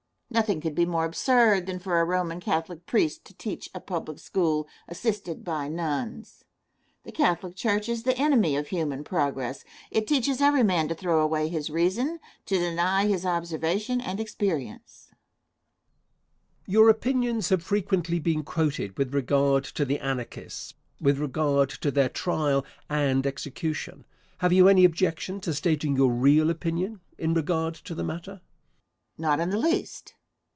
Nothing 0.33 0.61
could 0.61 0.75
be 0.75 0.85
more 0.85 1.03
absurd 1.03 1.65
than 1.65 1.77
for 1.77 1.99
a 1.99 2.05
Roman 2.05 2.39
Catholic 2.39 2.85
priest 2.85 3.25
to 3.25 3.33
teach 3.33 3.69
a 3.75 3.81
public 3.81 4.17
school, 4.17 4.65
assisted 4.87 5.43
by 5.43 5.67
nuns. 5.67 6.45
The 7.03 7.11
Catholic 7.11 7.53
Church 7.53 7.89
is 7.89 8.03
the 8.03 8.17
enemy 8.17 8.55
of 8.55 8.69
human 8.69 9.03
progress; 9.03 9.65
it 9.91 10.07
teaches 10.07 10.39
every 10.39 10.63
man 10.63 10.87
to 10.87 10.95
throw 10.95 11.19
away 11.19 11.49
his 11.49 11.69
reason, 11.69 12.21
to 12.45 12.57
deny 12.57 13.07
his 13.07 13.25
observation 13.25 13.99
and 13.99 14.21
experience. 14.21 15.09
Question. 15.09 15.17
Your 16.71 16.87
opinions 16.89 17.49
have 17.49 17.61
frequently 17.61 18.17
been 18.19 18.43
quoted 18.43 18.97
with 18.97 19.13
regard 19.13 19.65
to 19.65 19.83
the 19.83 19.99
Anarchists 19.99 20.75
with 21.01 21.17
regard 21.19 21.67
to 21.71 21.91
their 21.91 22.07
trial 22.07 22.63
and 22.89 23.27
execution. 23.27 24.05
Have 24.37 24.53
you 24.53 24.69
any 24.69 24.85
objection 24.85 25.41
to 25.41 25.53
stating 25.53 25.97
your 25.97 26.09
real 26.13 26.49
opinion 26.49 27.01
in 27.17 27.33
regard 27.33 27.75
to 27.75 27.93
the 27.93 28.05
matter? 28.05 28.31
Answer. 28.35 28.41
Not 29.17 29.41
in 29.41 29.49
the 29.49 29.57
least. 29.59 30.13